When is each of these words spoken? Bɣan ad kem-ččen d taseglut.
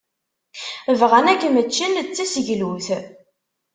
Bɣan 0.99 1.27
ad 1.31 1.39
kem-ččen 1.41 1.93
d 2.05 2.07
taseglut. 2.15 2.87